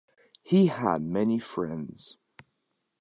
He 0.41 0.65
had 0.65 1.03
many 1.03 1.37
friends. 1.37 2.17